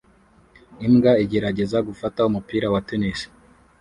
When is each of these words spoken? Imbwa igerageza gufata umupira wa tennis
Imbwa 0.87 1.11
igerageza 1.23 1.77
gufata 1.87 2.19
umupira 2.29 2.65
wa 2.73 2.81
tennis 2.87 3.19